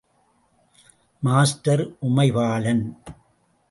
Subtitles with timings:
[1.23, 2.85] Master Umaibalan!